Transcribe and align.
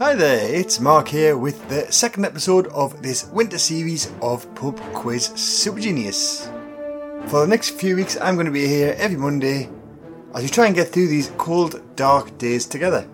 Hi 0.00 0.14
there, 0.14 0.54
it's 0.54 0.80
Mark 0.80 1.08
here 1.08 1.36
with 1.36 1.68
the 1.68 1.92
second 1.92 2.24
episode 2.24 2.68
of 2.68 3.02
this 3.02 3.26
winter 3.26 3.58
series 3.58 4.10
of 4.22 4.46
Pub 4.54 4.80
Quiz 4.94 5.26
Super 5.34 5.78
Genius. 5.78 6.50
For 7.26 7.42
the 7.42 7.46
next 7.46 7.72
few 7.72 7.96
weeks, 7.96 8.16
I'm 8.18 8.36
going 8.36 8.46
to 8.46 8.50
be 8.50 8.66
here 8.66 8.96
every 8.96 9.18
Monday 9.18 9.68
as 10.34 10.42
we 10.42 10.48
try 10.48 10.64
and 10.64 10.74
get 10.74 10.88
through 10.88 11.08
these 11.08 11.32
cold, 11.36 11.82
dark 11.96 12.38
days 12.38 12.64
together. 12.64 13.06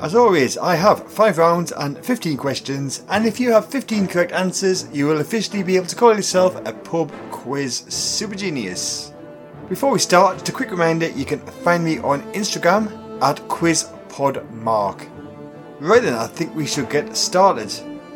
As 0.00 0.14
always, 0.14 0.56
I 0.56 0.74
have 0.74 1.12
5 1.12 1.36
rounds 1.36 1.70
and 1.70 2.02
15 2.02 2.38
questions, 2.38 3.04
and 3.10 3.26
if 3.26 3.38
you 3.38 3.52
have 3.52 3.66
15 3.66 4.08
correct 4.08 4.32
answers, 4.32 4.88
you 4.90 5.08
will 5.08 5.20
officially 5.20 5.62
be 5.62 5.76
able 5.76 5.88
to 5.88 5.96
call 5.96 6.16
yourself 6.16 6.56
a 6.66 6.72
Pub 6.72 7.12
Quiz 7.30 7.84
Super 7.90 8.36
Genius. 8.36 9.12
Before 9.68 9.92
we 9.92 9.98
start, 9.98 10.38
just 10.38 10.48
a 10.48 10.52
quick 10.52 10.70
reminder 10.70 11.10
you 11.10 11.26
can 11.26 11.40
find 11.40 11.84
me 11.84 11.98
on 11.98 12.22
Instagram 12.32 12.86
at 13.20 13.36
QuizPodMark. 13.48 15.11
Right 15.82 16.00
then, 16.00 16.14
I 16.14 16.28
think 16.28 16.54
we 16.54 16.64
should 16.64 16.88
get 16.88 17.16
started. 17.16 17.72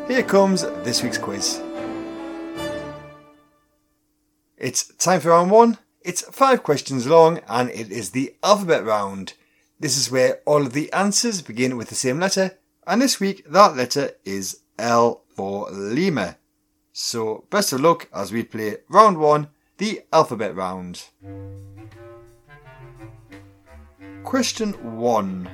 Here 0.06 0.22
comes 0.22 0.62
this 0.62 1.02
week's 1.02 1.18
quiz. 1.18 1.60
It's 4.56 4.86
time 4.98 5.18
for 5.18 5.30
round 5.30 5.50
one. 5.50 5.76
It's 6.00 6.22
five 6.22 6.62
questions 6.62 7.08
long 7.08 7.40
and 7.48 7.68
it 7.70 7.90
is 7.90 8.10
the 8.10 8.36
alphabet 8.44 8.84
round. 8.84 9.32
This 9.80 9.96
is 9.96 10.12
where 10.12 10.42
all 10.46 10.62
of 10.62 10.74
the 10.74 10.92
answers 10.92 11.42
begin 11.42 11.76
with 11.76 11.88
the 11.88 11.96
same 11.96 12.20
letter, 12.20 12.56
and 12.86 13.02
this 13.02 13.18
week 13.18 13.44
that 13.50 13.76
letter 13.76 14.12
is 14.24 14.60
L 14.78 15.24
for 15.34 15.68
Lima. 15.72 16.36
So, 16.92 17.46
best 17.50 17.72
of 17.72 17.80
luck 17.80 18.08
as 18.14 18.30
we 18.30 18.44
play 18.44 18.76
round 18.88 19.18
one, 19.18 19.48
the 19.78 20.02
alphabet 20.12 20.54
round. 20.54 21.06
Question 24.22 24.96
one. 24.96 25.50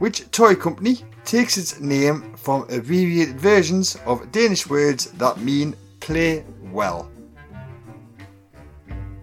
Which 0.00 0.30
toy 0.30 0.54
company 0.54 1.02
takes 1.24 1.56
its 1.56 1.80
name 1.80 2.34
from 2.36 2.62
abbreviated 2.70 3.40
versions 3.40 3.96
of 4.06 4.30
Danish 4.30 4.66
words 4.66 5.10
that 5.12 5.40
mean 5.40 5.74
play 6.00 6.44
well? 6.70 7.10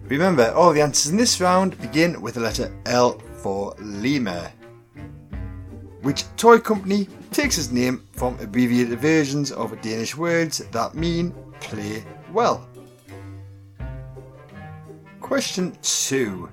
Remember, 0.04 0.50
all 0.52 0.72
the 0.72 0.82
answers 0.82 1.10
in 1.10 1.16
this 1.16 1.40
round 1.40 1.80
begin 1.80 2.20
with 2.20 2.34
the 2.34 2.40
letter 2.40 2.74
L 2.86 3.18
for 3.38 3.74
Lima. 3.78 4.52
Which 6.02 6.24
toy 6.36 6.58
company 6.58 7.08
takes 7.30 7.56
its 7.56 7.70
name 7.70 8.02
from 8.12 8.38
abbreviated 8.40 8.98
versions 8.98 9.52
of 9.52 9.80
Danish 9.80 10.16
words 10.16 10.58
that 10.58 10.94
mean 10.94 11.32
play 11.60 12.04
well? 12.32 12.68
Question 15.20 15.76
2. 15.82 16.48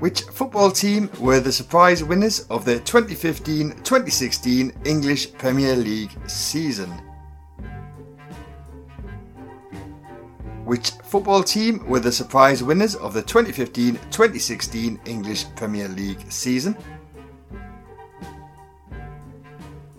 Which 0.00 0.22
football 0.22 0.70
team 0.70 1.08
were 1.20 1.40
the 1.40 1.52
surprise 1.52 2.02
winners 2.02 2.40
of 2.50 2.64
the 2.64 2.80
2015 2.80 3.70
2016 3.84 4.72
English 4.84 5.32
Premier 5.34 5.76
League 5.76 6.10
season? 6.26 6.90
Which 10.64 10.90
football 11.04 11.44
team 11.44 11.86
were 11.86 12.00
the 12.00 12.10
surprise 12.10 12.62
winners 12.62 12.96
of 12.96 13.14
the 13.14 13.22
2015 13.22 13.94
2016 14.10 15.00
English 15.06 15.44
Premier 15.54 15.88
League 15.88 16.24
season? 16.30 16.76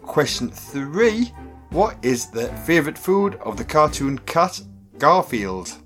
Question 0.01 0.49
3. 0.49 1.31
What 1.69 1.97
is 2.03 2.29
the 2.29 2.47
favourite 2.65 2.97
food 2.97 3.35
of 3.35 3.57
the 3.57 3.65
cartoon 3.65 4.17
cat 4.19 4.59
Garfield? 4.97 5.84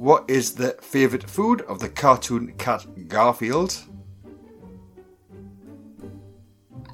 What 0.00 0.30
is 0.30 0.54
the 0.54 0.78
favourite 0.80 1.28
food 1.28 1.60
of 1.68 1.78
the 1.78 1.90
cartoon 1.90 2.54
cat 2.56 2.86
Garfield? 3.06 3.76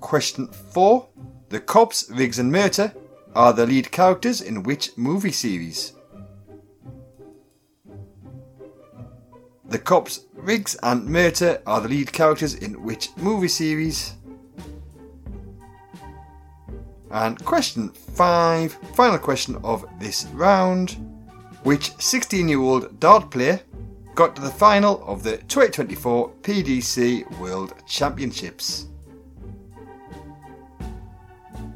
Question 0.00 0.48
4. 0.48 1.08
The 1.48 1.60
Cops, 1.60 2.10
Riggs 2.10 2.40
and 2.40 2.52
Murtaugh 2.52 2.92
are 3.36 3.52
the 3.52 3.64
lead 3.64 3.92
characters 3.92 4.40
in 4.40 4.64
which 4.64 4.90
movie 4.98 5.30
series? 5.30 5.92
The 9.66 9.78
Cops, 9.78 10.26
Riggs 10.34 10.76
and 10.82 11.08
Murtaugh 11.08 11.62
are 11.64 11.80
the 11.80 11.88
lead 11.88 12.12
characters 12.12 12.54
in 12.54 12.82
which 12.82 13.16
movie 13.16 13.46
series? 13.46 14.14
And 17.12 17.38
question 17.44 17.90
5, 17.90 18.72
final 18.96 19.18
question 19.20 19.60
of 19.62 19.86
this 20.00 20.24
round. 20.34 21.15
Which 21.66 21.90
16 21.98 22.46
year 22.48 22.60
old 22.60 23.00
dart 23.00 23.32
player 23.32 23.60
got 24.14 24.36
to 24.36 24.42
the 24.42 24.50
final 24.50 25.04
of 25.04 25.24
the 25.24 25.38
2024 25.38 26.30
PDC 26.42 27.40
World 27.40 27.74
Championships? 27.88 28.86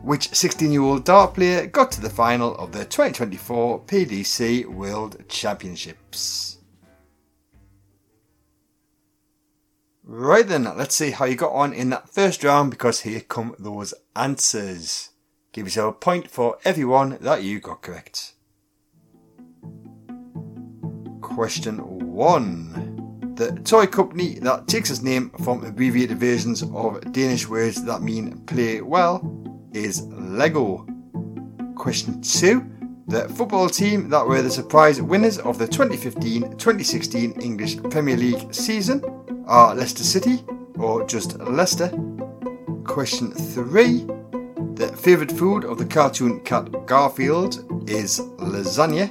which 0.04 0.32
16 0.32 0.70
year 0.70 0.82
old 0.82 1.04
dart 1.04 1.34
player 1.34 1.66
got 1.66 1.90
to 1.90 2.00
the 2.00 2.08
final 2.08 2.54
of 2.54 2.70
the 2.70 2.84
2024 2.84 3.80
PDC 3.80 4.66
World 4.66 5.24
Championships. 5.28 6.58
Right 10.04 10.46
then, 10.46 10.64
let's 10.76 10.94
see 10.94 11.10
how 11.10 11.24
you 11.24 11.34
got 11.34 11.50
on 11.50 11.72
in 11.72 11.90
that 11.90 12.08
first 12.08 12.44
round 12.44 12.70
because 12.70 13.00
here 13.00 13.22
come 13.22 13.56
those 13.58 13.92
answers. 14.14 15.10
Give 15.50 15.66
yourself 15.66 15.96
a 15.96 15.98
point 15.98 16.30
for 16.30 16.58
everyone 16.64 17.18
that 17.22 17.42
you 17.42 17.58
got 17.58 17.82
correct. 17.82 18.34
Question 21.40 21.78
1. 21.78 23.34
The 23.36 23.52
toy 23.64 23.86
company 23.86 24.34
that 24.40 24.68
takes 24.68 24.90
its 24.90 25.00
name 25.00 25.30
from 25.42 25.64
abbreviated 25.64 26.18
versions 26.18 26.62
of 26.62 27.00
Danish 27.12 27.48
words 27.48 27.82
that 27.84 28.02
mean 28.02 28.44
play 28.44 28.82
well 28.82 29.22
is 29.72 30.02
Lego. 30.02 30.86
Question 31.76 32.20
2. 32.20 32.62
The 33.08 33.26
football 33.30 33.70
team 33.70 34.10
that 34.10 34.26
were 34.26 34.42
the 34.42 34.50
surprise 34.50 35.00
winners 35.00 35.38
of 35.38 35.56
the 35.56 35.66
2015 35.66 36.58
2016 36.58 37.40
English 37.40 37.78
Premier 37.84 38.18
League 38.18 38.52
season 38.52 39.02
are 39.46 39.74
Leicester 39.74 40.04
City 40.04 40.44
or 40.78 41.06
just 41.06 41.38
Leicester. 41.38 41.88
Question 42.84 43.32
3. 43.32 44.04
The 44.74 44.94
favourite 44.94 45.32
food 45.32 45.64
of 45.64 45.78
the 45.78 45.86
cartoon 45.86 46.40
cat 46.40 46.84
Garfield 46.84 47.88
is 47.88 48.20
lasagna. 48.36 49.08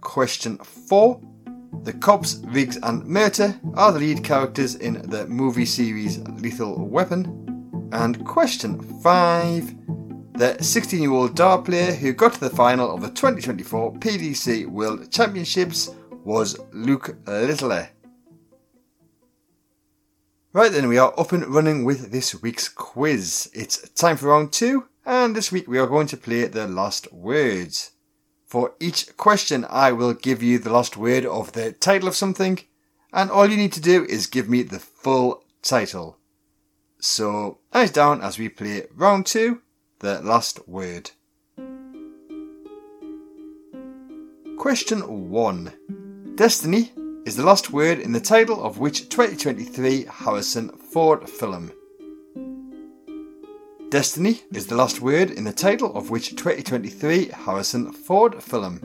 Question 0.00 0.58
4. 0.58 1.20
The 1.84 1.92
Cops, 1.92 2.40
Riggs 2.46 2.78
and 2.82 3.02
Murtaugh 3.02 3.60
are 3.76 3.92
the 3.92 3.98
lead 3.98 4.24
characters 4.24 4.76
in 4.76 5.02
the 5.10 5.26
movie 5.26 5.66
series 5.66 6.18
Lethal 6.20 6.88
Weapon. 6.88 7.90
And 7.92 8.24
question 8.24 8.80
5. 9.02 9.74
The 10.32 10.56
16 10.62 11.02
year 11.02 11.12
old 11.12 11.36
dart 11.36 11.66
player 11.66 11.92
who 11.92 12.14
got 12.14 12.32
to 12.32 12.40
the 12.40 12.48
final 12.48 12.90
of 12.90 13.02
the 13.02 13.08
2024 13.08 13.92
PDC 13.96 14.66
World 14.66 15.12
Championships 15.12 15.90
was 16.24 16.58
Luke 16.72 17.18
Littler. 17.26 17.90
Right 20.54 20.72
then, 20.72 20.88
we 20.88 20.96
are 20.96 21.12
up 21.20 21.32
and 21.32 21.46
running 21.46 21.84
with 21.84 22.10
this 22.10 22.40
week's 22.40 22.66
quiz. 22.66 23.50
It's 23.52 23.90
time 23.90 24.16
for 24.16 24.28
round 24.28 24.52
two, 24.52 24.86
and 25.04 25.36
this 25.36 25.52
week 25.52 25.68
we 25.68 25.78
are 25.78 25.86
going 25.86 26.06
to 26.06 26.16
play 26.16 26.46
the 26.46 26.66
last 26.66 27.12
words. 27.12 27.93
For 28.54 28.74
each 28.78 29.16
question, 29.16 29.66
I 29.68 29.90
will 29.90 30.14
give 30.14 30.40
you 30.40 30.60
the 30.60 30.70
last 30.70 30.96
word 30.96 31.26
of 31.26 31.54
the 31.54 31.72
title 31.72 32.06
of 32.06 32.14
something, 32.14 32.60
and 33.12 33.28
all 33.28 33.50
you 33.50 33.56
need 33.56 33.72
to 33.72 33.80
do 33.80 34.04
is 34.04 34.28
give 34.28 34.48
me 34.48 34.62
the 34.62 34.78
full 34.78 35.42
title. 35.60 36.18
So, 37.00 37.58
eyes 37.72 37.90
down 37.90 38.22
as 38.22 38.38
we 38.38 38.48
play 38.48 38.86
round 38.94 39.26
two, 39.26 39.62
the 39.98 40.22
last 40.22 40.68
word. 40.68 41.10
Question 44.56 45.30
1. 45.30 46.36
Destiny 46.36 46.92
is 47.26 47.34
the 47.34 47.44
last 47.44 47.72
word 47.72 47.98
in 47.98 48.12
the 48.12 48.20
title 48.20 48.64
of 48.64 48.78
which 48.78 49.08
2023 49.08 50.04
Harrison 50.04 50.68
Ford 50.68 51.28
film? 51.28 51.72
Destiny 53.94 54.42
is 54.52 54.66
the 54.66 54.74
last 54.74 55.00
word 55.00 55.30
in 55.30 55.44
the 55.44 55.52
title 55.52 55.96
of 55.96 56.10
which 56.10 56.30
2023 56.30 57.28
Harrison 57.28 57.92
Ford 57.92 58.42
film? 58.42 58.80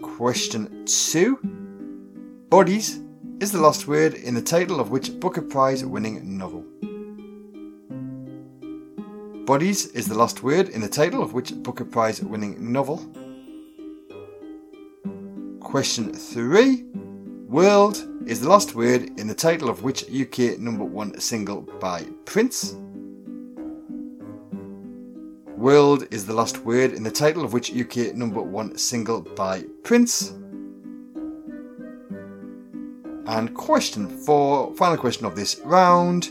Question 0.00 0.86
2. 0.86 1.36
Bodies 2.48 2.98
is 3.40 3.52
the 3.52 3.60
last 3.60 3.86
word 3.86 4.14
in 4.14 4.32
the 4.32 4.40
title 4.40 4.80
of 4.80 4.90
which 4.90 5.20
Booker 5.20 5.42
Prize 5.42 5.84
winning 5.84 6.38
novel? 6.38 6.64
Bodies 9.44 9.88
is 9.88 10.06
the 10.06 10.16
last 10.16 10.42
word 10.42 10.70
in 10.70 10.80
the 10.80 10.88
title 10.88 11.22
of 11.22 11.34
which 11.34 11.52
Booker 11.56 11.84
Prize 11.84 12.22
winning 12.22 12.72
novel? 12.72 13.06
Question 15.60 16.14
3. 16.14 16.86
World 17.48 17.98
is 18.26 18.40
the 18.40 18.48
last 18.48 18.74
word 18.74 19.20
in 19.20 19.26
the 19.26 19.34
title 19.34 19.68
of 19.68 19.82
which 19.82 20.04
UK 20.04 20.58
number 20.58 20.84
one 20.84 21.20
single 21.20 21.60
by 21.60 22.06
Prince? 22.24 22.74
World 25.56 26.06
is 26.10 26.24
the 26.24 26.32
last 26.32 26.64
word 26.64 26.94
in 26.94 27.02
the 27.02 27.10
title 27.10 27.44
of 27.44 27.52
which 27.52 27.70
UK 27.74 28.14
number 28.14 28.40
one 28.40 28.78
single 28.78 29.20
by 29.20 29.64
Prince? 29.82 30.30
And 33.26 33.54
question 33.54 34.08
four, 34.08 34.74
final 34.74 34.96
question 34.96 35.26
of 35.26 35.36
this 35.36 35.60
round. 35.62 36.30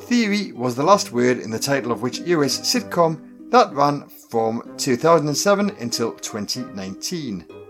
Theory 0.00 0.52
was 0.52 0.74
the 0.74 0.82
last 0.82 1.12
word 1.12 1.38
in 1.38 1.50
the 1.50 1.58
title 1.58 1.92
of 1.92 2.02
which 2.02 2.20
US 2.20 2.60
sitcom 2.60 3.50
that 3.50 3.72
ran 3.72 4.06
from 4.08 4.74
2007 4.76 5.70
until 5.80 6.12
2019. 6.12 7.61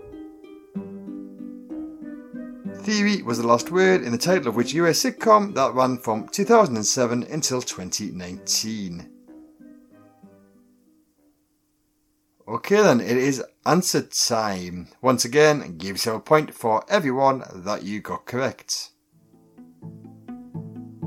Theory 2.83 3.21
was 3.21 3.37
the 3.37 3.47
last 3.47 3.71
word 3.71 4.03
in 4.03 4.11
the 4.11 4.17
title 4.17 4.49
of 4.49 4.57
which 4.57 4.73
US 4.73 5.01
sitcom 5.01 5.55
that 5.55 5.73
ran 5.73 5.97
from 5.97 6.27
2007 6.27 7.23
until 7.23 7.61
2019. 7.61 9.09
Okay 12.45 12.75
then, 12.75 12.99
it 12.99 13.15
is 13.15 13.41
answer 13.65 14.01
time. 14.01 14.89
Once 15.01 15.23
again, 15.23 15.77
give 15.77 15.91
yourself 15.91 16.17
a 16.17 16.25
point 16.25 16.53
for 16.53 16.83
everyone 16.89 17.45
that 17.55 17.83
you 17.83 18.01
got 18.01 18.25
correct. 18.25 18.89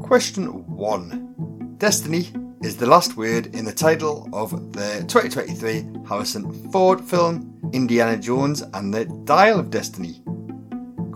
Question 0.00 0.46
1. 0.74 1.74
Destiny 1.76 2.32
is 2.62 2.78
the 2.78 2.86
last 2.86 3.18
word 3.18 3.54
in 3.54 3.66
the 3.66 3.72
title 3.72 4.30
of 4.32 4.72
the 4.72 5.04
2023 5.08 6.06
Harrison 6.08 6.70
Ford 6.72 7.02
film 7.02 7.70
Indiana 7.74 8.16
Jones 8.16 8.62
and 8.62 8.94
the 8.94 9.04
Dial 9.24 9.60
of 9.60 9.68
Destiny. 9.68 10.22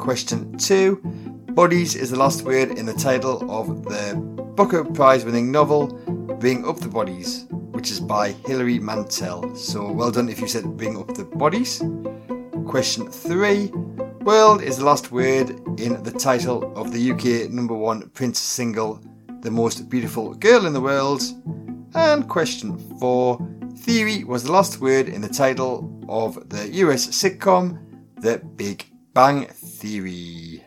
Question 0.00 0.56
2. 0.56 0.96
Bodies 1.52 1.94
is 1.94 2.10
the 2.10 2.18
last 2.18 2.42
word 2.42 2.78
in 2.78 2.86
the 2.86 2.94
title 2.94 3.48
of 3.50 3.84
the 3.84 4.16
Booker 4.56 4.82
Prize 4.82 5.26
winning 5.26 5.52
novel 5.52 5.88
Bring 6.40 6.66
Up 6.66 6.78
the 6.78 6.88
Bodies, 6.88 7.44
which 7.50 7.90
is 7.90 8.00
by 8.00 8.32
Hilary 8.46 8.78
Mantel. 8.78 9.54
So 9.54 9.92
well 9.92 10.10
done 10.10 10.30
if 10.30 10.40
you 10.40 10.48
said 10.48 10.64
Bring 10.78 10.96
Up 10.98 11.12
the 11.12 11.24
Bodies. 11.24 11.82
Question 12.66 13.10
3. 13.10 13.66
World 14.22 14.62
is 14.62 14.78
the 14.78 14.86
last 14.86 15.12
word 15.12 15.50
in 15.78 16.02
the 16.02 16.12
title 16.12 16.72
of 16.78 16.92
the 16.92 17.12
UK 17.12 17.50
number 17.50 17.74
one 17.74 18.08
Prince 18.10 18.40
single 18.40 19.02
The 19.42 19.50
Most 19.50 19.90
Beautiful 19.90 20.32
Girl 20.32 20.64
in 20.64 20.72
the 20.72 20.80
World. 20.80 21.22
And 21.94 22.26
question 22.26 22.78
4. 22.98 23.38
Theory 23.76 24.24
was 24.24 24.44
the 24.44 24.52
last 24.52 24.80
word 24.80 25.10
in 25.10 25.20
the 25.20 25.28
title 25.28 26.02
of 26.08 26.48
the 26.48 26.68
US 26.84 27.06
sitcom 27.08 27.78
The 28.16 28.38
Big 28.56 28.86
Bang 29.20 29.48
Theory. 29.48 30.64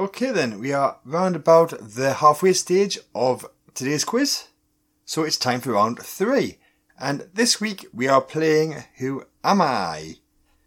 Okay, 0.00 0.30
then, 0.30 0.58
we 0.58 0.72
are 0.72 0.96
round 1.04 1.36
about 1.36 1.74
the 1.78 2.14
halfway 2.14 2.54
stage 2.54 2.98
of 3.14 3.44
today's 3.74 4.06
quiz. 4.06 4.44
So 5.04 5.24
it's 5.24 5.36
time 5.36 5.60
for 5.60 5.72
round 5.72 5.98
three. 5.98 6.60
And 6.98 7.28
this 7.34 7.60
week 7.60 7.84
we 7.92 8.08
are 8.08 8.22
playing 8.22 8.84
Who 8.96 9.24
Am 9.44 9.60
I? 9.60 10.14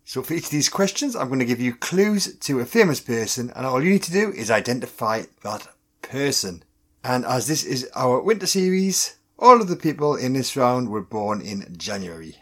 So 0.06 0.22
for 0.22 0.36
each 0.36 0.46
of 0.46 0.52
these 0.52 0.70
questions, 0.70 1.16
I'm 1.16 1.30
going 1.30 1.40
to 1.40 1.46
give 1.46 1.60
you 1.60 1.74
clues 1.74 2.36
to 2.42 2.60
a 2.60 2.66
famous 2.68 3.00
person, 3.00 3.52
and 3.56 3.66
all 3.66 3.84
you 3.84 3.90
need 3.90 4.04
to 4.04 4.12
do 4.12 4.32
is 4.32 4.52
identify 4.52 5.24
that 5.42 5.68
person. 6.04 6.64
And 7.04 7.26
as 7.26 7.48
this 7.48 7.64
is 7.64 7.90
our 7.96 8.22
winter 8.22 8.46
series, 8.46 9.18
all 9.40 9.60
of 9.60 9.70
the 9.70 9.76
people 9.76 10.16
in 10.16 10.34
this 10.34 10.56
round 10.56 10.90
were 10.90 11.02
born 11.02 11.42
in 11.42 11.74
January. 11.80 12.36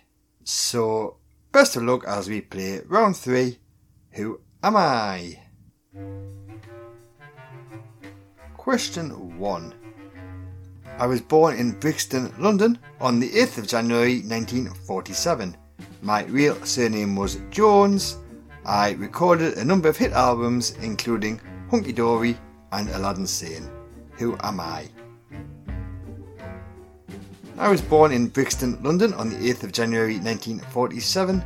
So 0.44 1.19
Best 1.52 1.76
of 1.76 1.84
luck 1.84 2.04
as 2.06 2.30
we 2.30 2.42
play 2.42 2.82
round 2.86 3.18
three. 3.18 3.58
Who 4.12 4.40
am 4.62 4.76
I? 4.76 5.40
Question 8.56 9.40
1. 9.40 9.74
I 11.00 11.08
was 11.08 11.22
born 11.22 11.56
in 11.58 11.72
Brixton, 11.80 12.32
London 12.38 12.78
on 13.02 13.20
the 13.20 13.30
8th 13.30 13.58
of 13.58 13.68
January 13.68 14.22
1947. 14.22 15.58
My 16.04 16.24
real 16.26 16.56
surname 16.66 17.16
was 17.16 17.40
Jones. 17.50 18.18
I 18.64 18.92
recorded 18.92 19.58
a 19.58 19.66
number 19.66 19.90
of 19.90 19.98
hit 19.98 20.12
albums 20.12 20.78
including 20.82 21.42
Hunky 21.72 21.94
Dory 21.94 22.38
and 22.72 22.90
Aladdin 22.90 23.26
Sane. 23.26 23.72
Who 24.18 24.38
am 24.44 24.60
I? 24.60 24.88
I 27.60 27.68
was 27.68 27.82
born 27.82 28.14
in 28.14 28.30
Brixton, 28.30 28.82
London 28.82 29.14
on 29.16 29.30
the 29.30 29.36
8th 29.36 29.64
of 29.64 29.74
January 29.74 30.14
1947. 30.14 31.44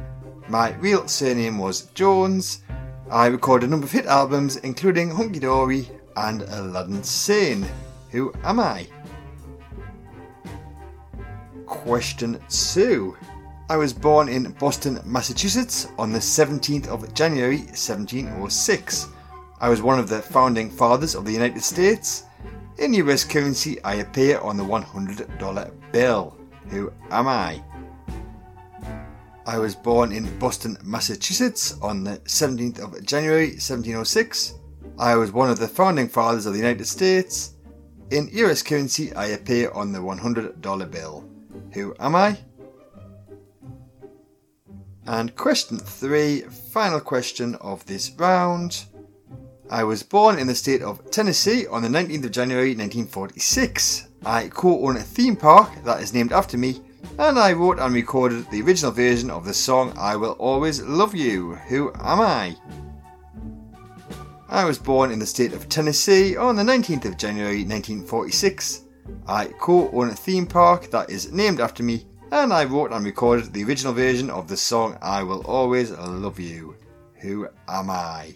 My 0.48 0.75
real 0.75 1.07
surname 1.07 1.57
was 1.57 1.88
Jones. 1.95 2.62
I 3.10 3.25
recorded 3.25 3.65
a 3.65 3.69
number 3.71 3.88
of 3.88 3.92
hit 3.92 4.06
albums 4.06 4.57
including 4.57 5.10
Hunky 5.10 5.39
Dory 5.39 5.89
and 6.15 6.44
Aladdin 6.44 7.01
Sane. 7.01 7.65
Who 8.12 8.31
am 8.44 8.60
I? 8.60 8.88
Question 11.65 12.39
2. 12.48 13.18
I 13.71 13.77
was 13.77 13.92
born 13.92 14.30
in 14.30 14.51
Boston, 14.51 15.00
Massachusetts 15.06 15.88
on 15.98 16.13
the 16.13 16.19
17th 16.19 16.89
of 16.89 17.12
January 17.16 17.62
1706. 17.69 19.07
I 19.59 19.68
was 19.68 19.81
one 19.81 19.98
of 19.98 20.09
the 20.09 20.21
founding 20.21 20.69
fathers 20.69 21.16
of 21.16 21.25
the 21.25 21.31
United 21.31 21.63
States. 21.63 22.25
In 22.78 22.94
US 22.96 23.24
currency, 23.24 23.81
I 23.84 23.96
appear 23.96 24.40
on 24.40 24.58
the 24.58 24.64
$100 24.64 25.92
bill. 25.92 26.38
Who 26.70 26.92
am 27.12 27.28
I? 27.28 27.64
I 29.46 29.60
was 29.60 29.75
born 29.75 30.12
in 30.12 30.40
Boston, 30.40 30.78
Massachusetts 30.84 31.78
on 31.81 32.04
the 32.04 32.18
17th 32.25 32.80
of 32.80 33.06
January 33.06 33.50
1706. 33.50 34.56
I 34.98 35.16
was 35.16 35.31
one 35.31 35.50
of 35.50 35.60
the 35.60 35.68
founding 35.68 36.08
fathers 36.08 36.46
of 36.46 36.54
the 36.54 36.60
United 36.60 36.88
States. 36.88 37.54
In 38.10 38.30
US 38.31 38.64
currency, 38.64 39.14
I 39.14 39.28
appear 39.28 39.69
on 39.72 39.92
the 39.92 40.00
$100 40.00 40.92
bill. 40.92 41.30
Who 41.74 41.94
am 42.00 42.16
I? 42.16 42.38
And 45.06 45.36
question 45.36 45.78
three, 45.78 46.42
final 46.42 47.02
question 47.02 47.56
of 47.56 47.86
this 47.86 48.12
round. 48.18 48.86
I 49.69 49.83
was 49.86 50.04
born 50.04 50.38
in 50.38 50.48
the 50.48 50.56
state 50.56 50.81
of 50.81 51.10
Tennessee 51.10 51.65
on 51.68 51.81
the 51.81 51.88
19th 51.88 52.25
of 52.25 52.31
January 52.31 52.75
1946. 52.75 54.10
I 54.25 54.50
co 54.50 54.86
own 54.86 54.98
a 54.98 55.01
theme 55.01 55.38
park 55.38 55.71
that 55.86 56.01
is 56.01 56.13
named 56.13 56.33
after 56.33 56.57
me, 56.57 56.81
and 57.18 57.39
I 57.39 57.54
wrote 57.54 57.80
and 57.80 57.94
recorded 57.94 58.50
the 58.51 58.62
original 58.62 58.92
version 58.92 59.30
of 59.30 59.45
the 59.45 59.54
song 59.54 59.94
I 59.98 60.18
Will 60.18 60.33
Always 60.33 60.81
Love 60.81 61.15
You. 61.15 61.56
Who 61.69 61.94
am 61.95 62.19
I? 62.19 62.57
I 64.50 64.65
was 64.65 64.77
born 64.77 65.12
in 65.12 65.19
the 65.19 65.25
state 65.25 65.54
of 65.54 65.69
Tennessee 65.69 66.36
on 66.36 66.57
the 66.57 66.63
19th 66.63 67.06
of 67.06 67.18
January 67.18 67.63
1946. 67.63 68.81
I 69.27 69.45
co 69.45 69.89
own 69.92 70.09
a 70.09 70.13
theme 70.13 70.45
park 70.45 70.92
that 70.92 71.09
is 71.09 71.31
named 71.31 71.62
after 71.62 71.83
me, 71.83 72.06
and 72.31 72.51
I 72.51 72.66
wrote 72.66 72.92
and 72.92 73.06
recorded 73.06 73.54
the 73.54 73.63
original 73.63 73.94
version 73.94 74.30
of 74.30 74.50
the 74.50 74.57
song 74.57 74.98
I 75.01 75.24
Will 75.24 75.42
Always 75.45 75.92
Love 75.92 76.39
You. 76.39 76.75
Who 77.21 77.48
am 77.69 77.89
I? 77.89 78.36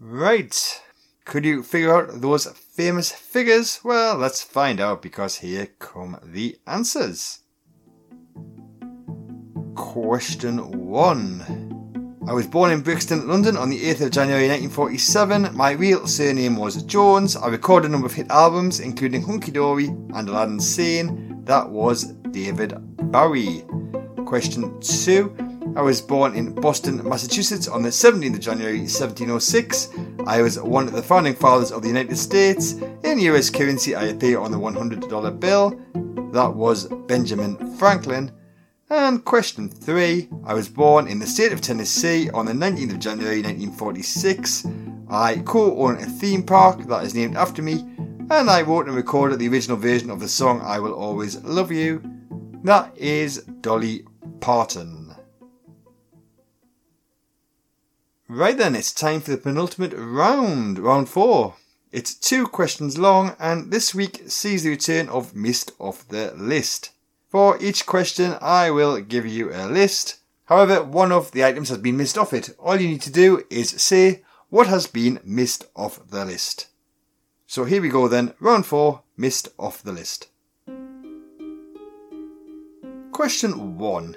Right. 0.00 0.80
Could 1.24 1.44
you 1.44 1.64
figure 1.64 1.92
out 1.92 2.20
those 2.20 2.46
famous 2.46 3.10
figures? 3.10 3.80
Well, 3.82 4.16
let's 4.16 4.42
find 4.42 4.80
out 4.80 5.02
because 5.02 5.36
here 5.36 5.66
come 5.80 6.16
the 6.22 6.56
answers. 6.68 7.40
Question 9.74 10.86
1. 10.88 12.22
I 12.28 12.32
was 12.32 12.46
born 12.46 12.70
in 12.70 12.82
Brixton, 12.82 13.26
London 13.26 13.56
on 13.56 13.70
the 13.70 13.80
8th 13.80 14.02
of 14.02 14.12
January 14.12 14.46
1947. 14.48 15.56
My 15.56 15.72
real 15.72 16.06
surname 16.06 16.56
was 16.56 16.84
Jones. 16.84 17.34
I 17.34 17.48
recorded 17.48 17.88
a 17.88 17.90
number 17.90 18.06
of 18.06 18.12
hit 18.12 18.30
albums, 18.30 18.78
including 18.78 19.22
Hunky 19.22 19.50
Dory 19.50 19.86
and 19.86 20.28
Aladdin 20.28 20.60
Sane. 20.60 21.42
That 21.44 21.68
was 21.68 22.12
David 22.30 22.74
Bowie. 23.10 23.64
Question 24.26 24.78
2. 24.80 25.47
I 25.78 25.80
was 25.80 26.02
born 26.02 26.34
in 26.34 26.54
Boston, 26.54 27.08
Massachusetts 27.08 27.68
on 27.68 27.82
the 27.82 27.90
17th 27.90 28.34
of 28.34 28.40
January 28.40 28.80
1706. 28.80 29.90
I 30.26 30.42
was 30.42 30.58
one 30.58 30.88
of 30.88 30.92
the 30.92 31.04
founding 31.04 31.36
fathers 31.36 31.70
of 31.70 31.82
the 31.82 31.88
United 31.88 32.18
States. 32.18 32.72
In 33.04 33.20
US 33.20 33.48
currency, 33.48 33.94
I 33.94 34.06
appear 34.06 34.40
on 34.40 34.50
the 34.50 34.58
$100 34.58 35.38
bill. 35.38 35.80
That 36.32 36.52
was 36.52 36.88
Benjamin 37.06 37.76
Franklin. 37.76 38.32
And 38.90 39.24
question 39.24 39.68
three 39.68 40.28
I 40.44 40.52
was 40.52 40.68
born 40.68 41.06
in 41.06 41.20
the 41.20 41.28
state 41.28 41.52
of 41.52 41.60
Tennessee 41.60 42.28
on 42.30 42.46
the 42.46 42.52
19th 42.52 42.94
of 42.94 42.98
January 42.98 43.40
1946. 43.40 44.66
I 45.08 45.36
co 45.46 45.78
own 45.78 45.98
a 45.98 46.06
theme 46.06 46.42
park 46.42 46.88
that 46.88 47.04
is 47.04 47.14
named 47.14 47.36
after 47.36 47.62
me, 47.62 47.74
and 48.30 48.50
I 48.50 48.62
wrote 48.62 48.88
and 48.88 48.96
recorded 48.96 49.38
the 49.38 49.48
original 49.48 49.76
version 49.76 50.10
of 50.10 50.18
the 50.18 50.28
song 50.28 50.60
I 50.60 50.80
Will 50.80 50.94
Always 50.94 51.36
Love 51.44 51.70
You. 51.70 52.02
That 52.64 52.98
is 52.98 53.44
Dolly 53.60 54.04
Parton. 54.40 55.07
Right 58.30 58.58
then, 58.58 58.76
it's 58.76 58.92
time 58.92 59.22
for 59.22 59.30
the 59.30 59.38
penultimate 59.38 59.94
round, 59.96 60.78
round 60.78 61.08
four. 61.08 61.54
It's 61.90 62.14
two 62.14 62.46
questions 62.46 62.98
long, 62.98 63.34
and 63.40 63.70
this 63.70 63.94
week 63.94 64.24
sees 64.26 64.64
the 64.64 64.68
return 64.68 65.08
of 65.08 65.34
Missed 65.34 65.72
Off 65.78 66.06
the 66.06 66.34
List. 66.36 66.90
For 67.30 67.56
each 67.58 67.86
question, 67.86 68.36
I 68.42 68.70
will 68.70 69.00
give 69.00 69.24
you 69.24 69.50
a 69.50 69.64
list. 69.66 70.18
However, 70.44 70.82
one 70.82 71.10
of 71.10 71.32
the 71.32 71.42
items 71.42 71.70
has 71.70 71.78
been 71.78 71.96
missed 71.96 72.18
off 72.18 72.34
it. 72.34 72.50
All 72.58 72.78
you 72.78 72.88
need 72.88 73.00
to 73.02 73.10
do 73.10 73.44
is 73.48 73.70
say 73.70 74.20
what 74.50 74.66
has 74.66 74.86
been 74.86 75.20
missed 75.24 75.64
off 75.74 76.06
the 76.10 76.26
list. 76.26 76.66
So 77.46 77.64
here 77.64 77.80
we 77.80 77.88
go 77.88 78.08
then, 78.08 78.34
round 78.40 78.66
four, 78.66 79.04
missed 79.16 79.48
off 79.58 79.82
the 79.82 79.92
list. 79.92 80.28
Question 83.12 83.78
one. 83.78 84.16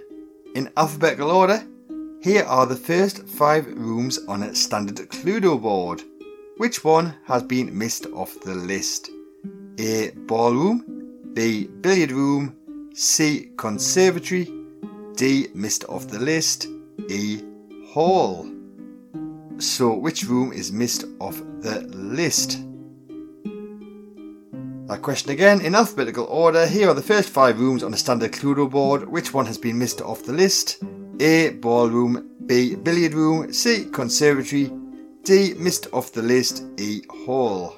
In 0.54 0.70
alphabetical 0.76 1.32
order, 1.32 1.66
Here 2.22 2.44
are 2.44 2.68
the 2.68 2.76
first 2.76 3.28
five 3.28 3.66
rooms 3.66 4.20
on 4.28 4.44
a 4.44 4.54
standard 4.54 4.98
Cluedo 5.10 5.60
board. 5.60 6.04
Which 6.58 6.84
one 6.84 7.16
has 7.26 7.42
been 7.42 7.76
missed 7.76 8.06
off 8.14 8.40
the 8.42 8.54
list? 8.54 9.10
A. 9.80 10.12
Ballroom, 10.12 11.32
B. 11.34 11.66
Billiard 11.66 12.12
room, 12.12 12.56
C. 12.94 13.50
Conservatory, 13.58 14.54
D. 15.16 15.48
Missed 15.56 15.86
off 15.86 16.10
the 16.10 16.20
list, 16.20 16.68
E. 17.10 17.42
Hall. 17.88 18.48
So, 19.58 19.96
which 19.96 20.24
room 20.24 20.54
is 20.54 20.72
missed 20.72 21.06
off 21.20 21.42
the 21.62 21.82
list? 21.90 22.64
That 24.86 25.02
question 25.02 25.32
again 25.32 25.62
in 25.62 25.74
alphabetical 25.74 26.26
order. 26.26 26.68
Here 26.68 26.88
are 26.88 26.94
the 26.94 27.02
first 27.02 27.30
five 27.30 27.60
rooms 27.60 27.82
on 27.82 27.96
a 27.96 27.98
standard 27.98 28.32
Cluedo 28.32 28.70
board. 28.70 29.10
Which 29.10 29.34
one 29.34 29.48
has 29.48 29.58
been 29.58 29.80
missed 29.80 30.02
off 30.02 30.22
the 30.22 30.34
list? 30.34 30.84
A. 31.22 31.52
Ballroom, 31.52 32.32
B. 32.48 32.74
Billiard 32.74 33.14
room, 33.14 33.54
C. 33.54 33.86
Conservatory, 33.86 34.72
D. 35.22 35.54
Missed 35.54 35.86
off 35.94 36.12
the 36.12 36.24
list, 36.24 36.64
E. 36.80 37.04
Hall. 37.12 37.76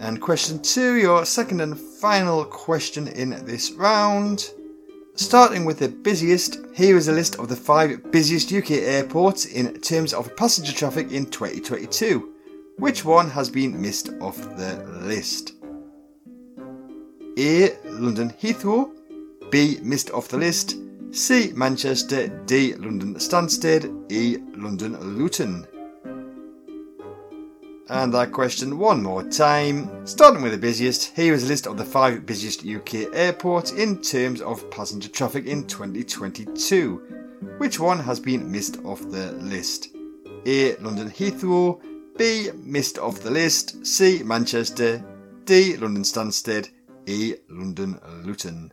And 0.00 0.20
question 0.20 0.60
two, 0.60 0.96
your 0.96 1.24
second 1.24 1.62
and 1.62 1.80
final 1.80 2.44
question 2.44 3.08
in 3.08 3.30
this 3.46 3.72
round. 3.72 4.50
Starting 5.14 5.64
with 5.64 5.78
the 5.78 5.88
busiest, 5.88 6.58
here 6.74 6.98
is 6.98 7.08
a 7.08 7.12
list 7.12 7.38
of 7.38 7.48
the 7.48 7.56
five 7.56 8.12
busiest 8.12 8.52
UK 8.52 8.72
airports 8.72 9.46
in 9.46 9.80
terms 9.80 10.12
of 10.12 10.36
passenger 10.36 10.74
traffic 10.74 11.10
in 11.10 11.24
2022. 11.24 12.34
Which 12.76 13.02
one 13.02 13.30
has 13.30 13.48
been 13.48 13.80
missed 13.80 14.10
off 14.20 14.36
the 14.58 14.84
list? 15.04 15.54
A. 17.38 17.78
London 17.86 18.28
Heathrow, 18.38 18.90
B. 19.50 19.78
Missed 19.82 20.10
off 20.10 20.28
the 20.28 20.36
list, 20.36 20.76
C. 21.10 21.52
Manchester, 21.54 22.28
D. 22.46 22.74
London 22.74 23.14
Stansted, 23.14 24.10
E. 24.10 24.38
London 24.56 24.98
Luton. 25.16 25.66
And 27.88 28.12
that 28.14 28.32
question 28.32 28.78
one 28.78 29.02
more 29.02 29.22
time. 29.22 30.06
Starting 30.06 30.42
with 30.42 30.52
the 30.52 30.58
busiest, 30.58 31.14
here 31.14 31.34
is 31.34 31.44
a 31.44 31.48
list 31.48 31.66
of 31.66 31.76
the 31.76 31.84
five 31.84 32.24
busiest 32.24 32.66
UK 32.66 33.14
airports 33.14 33.72
in 33.72 34.00
terms 34.00 34.40
of 34.40 34.68
passenger 34.70 35.08
traffic 35.08 35.46
in 35.46 35.66
2022. 35.66 36.96
Which 37.58 37.78
one 37.78 38.00
has 38.00 38.18
been 38.18 38.50
missed 38.50 38.82
off 38.84 39.00
the 39.10 39.32
list? 39.32 39.94
A. 40.46 40.76
London 40.76 41.10
Heathrow, 41.10 41.80
B. 42.16 42.48
Missed 42.56 42.98
off 42.98 43.20
the 43.20 43.30
list, 43.30 43.86
C. 43.86 44.22
Manchester, 44.22 45.04
D. 45.44 45.76
London 45.76 46.02
Stansted, 46.02 46.70
E. 47.06 47.34
London 47.50 48.00
Luton. 48.24 48.72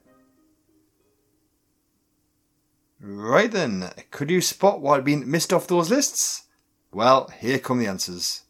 Right 3.04 3.52
then, 3.52 3.90
could 4.12 4.30
you 4.30 4.42
spot 4.42 4.80
what 4.80 4.98
had 4.98 5.06
been 5.06 5.30
missed 5.30 5.52
off 5.52 5.66
those 5.66 5.90
lists? 5.90 6.44
Well, 6.94 7.32
here 7.40 7.58
come 7.58 7.80
the 7.80 7.88
answers. 7.88 8.44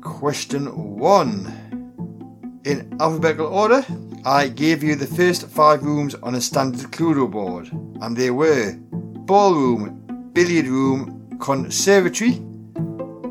Question 0.00 0.96
1. 0.98 2.62
In 2.64 2.96
alphabetical 3.00 3.46
order, 3.46 3.86
I 4.24 4.48
gave 4.48 4.82
you 4.82 4.96
the 4.96 5.06
first 5.06 5.46
five 5.46 5.84
rooms 5.84 6.16
on 6.16 6.34
a 6.34 6.40
standard 6.40 6.90
Cluedo 6.90 7.30
board, 7.30 7.70
and 8.00 8.16
they 8.16 8.32
were 8.32 8.72
ballroom, 8.80 10.30
billiard 10.32 10.66
room, 10.66 11.38
conservatory, 11.40 12.32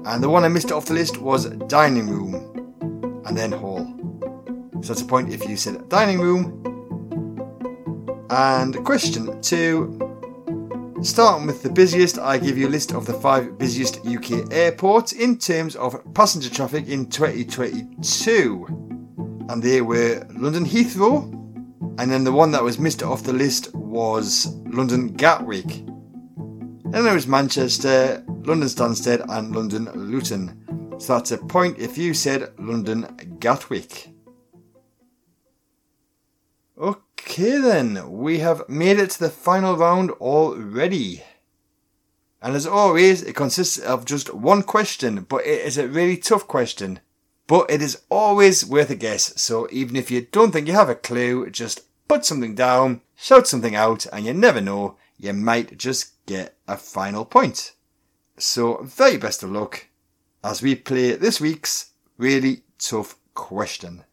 and 0.06 0.24
the 0.24 0.30
one 0.30 0.46
I 0.46 0.48
missed 0.48 0.72
off 0.72 0.86
the 0.86 0.94
list 0.94 1.18
was 1.18 1.50
dining 1.68 2.08
room, 2.08 2.36
and 3.26 3.36
then 3.36 3.52
hall. 3.52 3.86
So 4.82 4.94
that's 4.94 5.02
a 5.02 5.06
point 5.06 5.34
if 5.34 5.46
you 5.46 5.58
said 5.58 5.90
dining 5.90 6.22
room. 6.22 6.75
And 8.30 8.84
question 8.86 9.42
two 9.42 10.16
Starting 11.06 11.46
with 11.46 11.62
the 11.62 11.70
busiest, 11.70 12.18
I 12.18 12.40
give 12.40 12.58
you 12.58 12.68
a 12.68 12.70
list 12.70 12.92
of 12.92 13.06
the 13.06 13.14
five 13.14 13.60
busiest 13.60 14.04
UK 14.08 14.52
airports 14.52 15.12
in 15.12 15.38
terms 15.38 15.76
of 15.76 16.02
passenger 16.16 16.50
traffic 16.50 16.88
in 16.88 17.08
2022. 17.08 18.66
And 19.48 19.62
they 19.62 19.82
were 19.82 20.26
London 20.32 20.66
Heathrow, 20.66 21.32
and 22.00 22.10
then 22.10 22.24
the 22.24 22.32
one 22.32 22.52
that 22.54 22.64
was 22.64 22.80
missed 22.80 23.04
off 23.04 23.24
the 23.24 23.34
list 23.34 23.76
was 23.76 24.56
London 24.66 25.10
Gatwick. 25.14 25.68
Then 25.68 27.04
there 27.04 27.14
was 27.14 27.28
Manchester, 27.28 28.24
London 28.28 28.70
Stansted, 28.70 29.24
and 29.30 29.56
London 29.56 29.92
Luton. 29.94 30.98
So 30.98 31.14
that's 31.14 31.32
a 31.32 31.38
point 31.38 31.78
if 31.78 32.00
you 32.00 32.16
said 32.16 32.52
London 32.58 33.38
Gatwick. 33.40 34.15
Okay, 37.28 37.58
then, 37.58 38.12
we 38.12 38.38
have 38.40 38.70
made 38.70 39.00
it 39.00 39.10
to 39.10 39.20
the 39.20 39.32
final 39.32 39.76
round 39.76 40.12
already. 40.12 41.24
And 42.40 42.56
as 42.56 42.68
always, 42.68 43.24
it 43.24 43.36
consists 43.36 43.80
of 43.80 44.06
just 44.06 44.32
one 44.32 44.62
question, 44.62 45.26
but 45.28 45.44
it 45.44 45.66
is 45.66 45.80
a 45.80 45.88
really 45.88 46.18
tough 46.18 46.48
question. 46.48 47.00
But 47.48 47.72
it 47.72 47.82
is 47.82 48.04
always 48.12 48.64
worth 48.64 48.92
a 48.92 48.96
guess, 48.96 49.42
so 49.42 49.68
even 49.72 49.96
if 49.96 50.12
you 50.12 50.28
don't 50.32 50.52
think 50.52 50.68
you 50.68 50.74
have 50.74 50.88
a 50.88 50.94
clue, 50.94 51.50
just 51.50 51.82
put 52.08 52.26
something 52.26 52.54
down, 52.54 53.02
shout 53.16 53.48
something 53.48 53.76
out, 53.76 54.06
and 54.14 54.24
you 54.24 54.34
never 54.36 54.62
know, 54.62 54.96
you 55.18 55.34
might 55.34 55.80
just 55.80 56.24
get 56.28 56.56
a 56.68 56.78
final 56.78 57.26
point. 57.26 57.74
So, 58.38 58.84
very 58.84 59.18
best 59.18 59.42
of 59.42 59.52
luck 59.52 59.88
as 60.44 60.62
we 60.62 60.76
play 60.76 61.16
this 61.16 61.42
week's 61.42 61.90
really 62.20 62.62
tough 62.78 63.16
question. 63.34 64.04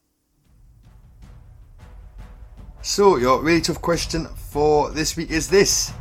So, 2.85 3.17
your 3.17 3.41
really 3.41 3.61
tough 3.61 3.81
question 3.81 4.27
for 4.27 4.91
this 4.91 5.17
week 5.17 5.31
is 5.31 5.49
this. 5.49 5.93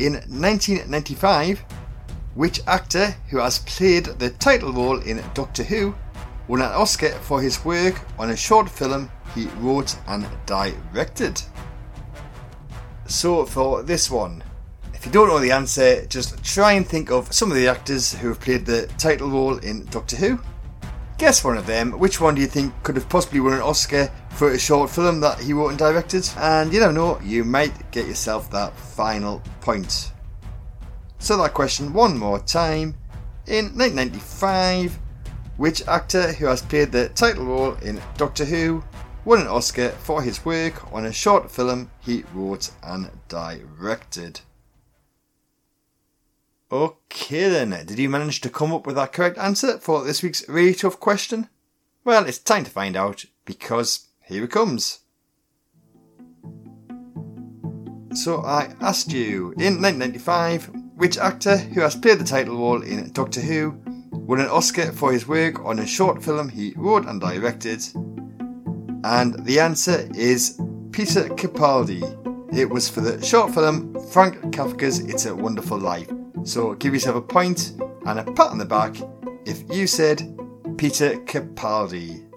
In 0.00 0.14
1995, 0.14 1.60
which 2.34 2.60
actor 2.66 3.14
who 3.30 3.38
has 3.38 3.60
played 3.60 4.06
the 4.06 4.30
title 4.30 4.72
role 4.72 4.98
in 4.98 5.22
Doctor 5.34 5.62
Who 5.62 5.94
won 6.48 6.62
an 6.62 6.72
Oscar 6.72 7.10
for 7.10 7.40
his 7.40 7.64
work 7.64 8.00
on 8.18 8.30
a 8.30 8.36
short 8.36 8.68
film 8.68 9.08
he 9.36 9.46
wrote 9.60 9.96
and 10.08 10.26
directed? 10.46 11.40
So, 13.06 13.46
for 13.46 13.84
this 13.84 14.10
one, 14.10 14.42
if 14.94 15.06
you 15.06 15.12
don't 15.12 15.28
know 15.28 15.38
the 15.38 15.52
answer, 15.52 16.04
just 16.06 16.42
try 16.42 16.72
and 16.72 16.84
think 16.84 17.12
of 17.12 17.32
some 17.32 17.52
of 17.52 17.56
the 17.56 17.68
actors 17.68 18.14
who 18.14 18.30
have 18.30 18.40
played 18.40 18.66
the 18.66 18.88
title 18.98 19.30
role 19.30 19.58
in 19.58 19.84
Doctor 19.86 20.16
Who 20.16 20.40
Guess 21.16 21.44
one 21.44 21.56
of 21.56 21.66
them. 21.66 21.92
Which 21.92 22.20
one 22.20 22.34
do 22.34 22.40
you 22.40 22.48
think 22.48 22.74
could 22.82 22.96
have 22.96 23.08
possibly 23.08 23.38
won 23.38 23.52
an 23.52 23.60
Oscar 23.60 24.10
for 24.30 24.50
a 24.50 24.58
short 24.58 24.90
film 24.90 25.20
that 25.20 25.38
he 25.38 25.52
wrote 25.52 25.68
and 25.68 25.78
directed? 25.78 26.28
And 26.38 26.72
you 26.72 26.80
don't 26.80 26.94
know, 26.94 27.20
you 27.22 27.44
might 27.44 27.90
get 27.92 28.08
yourself 28.08 28.50
that 28.50 28.76
final 28.76 29.40
point. 29.60 30.12
So 31.18 31.36
that 31.36 31.54
question 31.54 31.92
one 31.92 32.18
more 32.18 32.40
time. 32.40 32.96
In 33.46 33.66
1995, 33.76 34.98
which 35.56 35.86
actor 35.86 36.32
who 36.32 36.46
has 36.46 36.62
played 36.62 36.90
the 36.90 37.10
title 37.10 37.44
role 37.44 37.74
in 37.74 38.00
Doctor 38.16 38.44
Who 38.44 38.82
won 39.24 39.40
an 39.40 39.46
Oscar 39.46 39.90
for 39.90 40.20
his 40.20 40.44
work 40.44 40.92
on 40.92 41.06
a 41.06 41.12
short 41.12 41.50
film 41.50 41.90
he 42.00 42.24
wrote 42.34 42.70
and 42.82 43.08
directed? 43.28 44.40
Okay 46.74 47.48
then, 47.50 47.70
did 47.86 48.00
you 48.00 48.08
manage 48.08 48.40
to 48.40 48.50
come 48.50 48.72
up 48.72 48.84
with 48.84 48.96
that 48.96 49.12
correct 49.12 49.38
answer 49.38 49.78
for 49.78 50.02
this 50.02 50.24
week's 50.24 50.48
really 50.48 50.74
tough 50.74 50.98
question? 50.98 51.48
Well, 52.02 52.26
it's 52.26 52.40
time 52.40 52.64
to 52.64 52.70
find 52.70 52.96
out 52.96 53.26
because 53.44 54.08
here 54.22 54.42
it 54.42 54.50
comes. 54.50 54.98
So 58.12 58.42
I 58.42 58.74
asked 58.80 59.12
you, 59.12 59.52
in 59.52 59.80
1995, 59.80 60.72
which 60.96 61.16
actor 61.16 61.58
who 61.58 61.80
has 61.80 61.94
played 61.94 62.18
the 62.18 62.24
title 62.24 62.56
role 62.56 62.82
in 62.82 63.12
Doctor 63.12 63.40
Who 63.40 63.80
won 64.10 64.40
an 64.40 64.48
Oscar 64.48 64.90
for 64.90 65.12
his 65.12 65.28
work 65.28 65.64
on 65.64 65.78
a 65.78 65.86
short 65.86 66.24
film 66.24 66.48
he 66.48 66.74
wrote 66.74 67.06
and 67.06 67.20
directed? 67.20 67.84
And 69.04 69.46
the 69.46 69.60
answer 69.60 70.08
is 70.16 70.60
Peter 70.90 71.28
Capaldi. 71.28 72.02
It 72.52 72.68
was 72.68 72.88
for 72.88 73.00
the 73.00 73.24
short 73.24 73.54
film 73.54 73.94
Franz 74.10 74.38
Kafka's 74.52 74.98
It's 74.98 75.26
a 75.26 75.36
Wonderful 75.36 75.78
Life. 75.78 76.10
So 76.44 76.74
give 76.74 76.92
yourself 76.92 77.16
a 77.16 77.22
point 77.22 77.72
and 78.04 78.18
a 78.18 78.24
pat 78.24 78.50
on 78.50 78.58
the 78.58 78.66
back 78.66 78.96
if 79.46 79.62
you 79.74 79.86
said 79.86 80.38
Peter 80.76 81.14
Capaldi. 81.20 82.30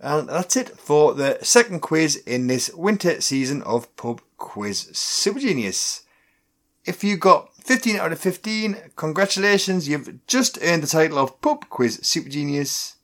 And 0.00 0.28
that's 0.28 0.56
it 0.56 0.68
for 0.70 1.14
the 1.14 1.38
second 1.42 1.80
quiz 1.80 2.16
in 2.16 2.48
this 2.48 2.70
winter 2.74 3.20
season 3.20 3.62
of 3.62 3.94
Pub 3.96 4.20
Quiz 4.36 4.90
Super 4.92 5.38
Genius. 5.38 6.02
If 6.84 7.02
you 7.02 7.16
got 7.16 7.54
15 7.62 7.96
out 7.96 8.12
of 8.12 8.18
15, 8.18 8.90
congratulations, 8.96 9.88
you've 9.88 10.26
just 10.26 10.58
earned 10.60 10.82
the 10.82 10.88
title 10.88 11.18
of 11.18 11.40
Pub 11.40 11.70
Quiz 11.70 12.00
Super 12.02 12.28
Genius. 12.28 12.96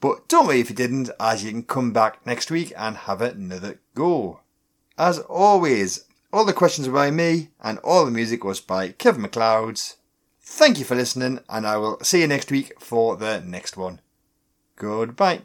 But 0.00 0.28
don't 0.28 0.46
worry 0.46 0.60
if 0.60 0.70
you 0.70 0.76
didn't, 0.76 1.10
as 1.20 1.44
you 1.44 1.50
can 1.50 1.64
come 1.64 1.92
back 1.92 2.24
next 2.24 2.50
week 2.50 2.72
and 2.78 2.96
have 2.96 3.20
another 3.20 3.80
go. 3.94 4.40
As 4.96 5.18
always, 5.18 6.05
all 6.32 6.44
the 6.44 6.52
questions 6.52 6.88
were 6.88 6.94
by 6.94 7.10
me, 7.10 7.50
and 7.60 7.78
all 7.78 8.04
the 8.04 8.10
music 8.10 8.44
was 8.44 8.60
by 8.60 8.90
Kevin 8.90 9.22
MacLeod. 9.22 9.80
Thank 10.40 10.78
you 10.78 10.84
for 10.84 10.94
listening, 10.94 11.40
and 11.48 11.66
I 11.66 11.76
will 11.76 11.98
see 12.02 12.20
you 12.20 12.26
next 12.26 12.50
week 12.50 12.80
for 12.80 13.16
the 13.16 13.40
next 13.40 13.76
one. 13.76 14.00
Goodbye. 14.76 15.42